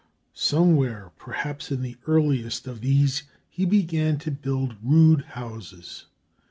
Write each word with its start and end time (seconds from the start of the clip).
Somewhere, 0.33 1.11
perhaps 1.19 1.71
in 1.71 1.83
the 1.83 1.95
earliest 2.07 2.65
of 2.65 2.81
these, 2.81 3.21
he 3.51 3.65
began 3.67 4.17
to 4.17 4.31
build 4.31 4.75
rude 4.81 5.21
houses. 5.23 6.07